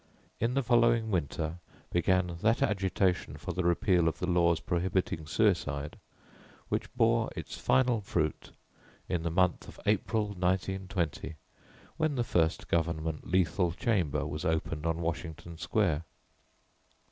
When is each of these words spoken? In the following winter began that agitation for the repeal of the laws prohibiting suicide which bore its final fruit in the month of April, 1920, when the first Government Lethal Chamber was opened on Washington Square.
In 0.39 0.55
the 0.55 0.63
following 0.63 1.11
winter 1.11 1.59
began 1.91 2.35
that 2.41 2.63
agitation 2.63 3.37
for 3.37 3.51
the 3.53 3.63
repeal 3.63 4.07
of 4.07 4.17
the 4.17 4.25
laws 4.25 4.59
prohibiting 4.59 5.27
suicide 5.27 5.99
which 6.69 6.91
bore 6.95 7.29
its 7.35 7.55
final 7.55 8.01
fruit 8.01 8.49
in 9.07 9.21
the 9.21 9.29
month 9.29 9.67
of 9.67 9.79
April, 9.85 10.29
1920, 10.29 11.35
when 11.97 12.15
the 12.15 12.23
first 12.23 12.67
Government 12.67 13.27
Lethal 13.27 13.73
Chamber 13.73 14.25
was 14.25 14.43
opened 14.43 14.87
on 14.87 15.01
Washington 15.01 15.59
Square. 15.59 16.03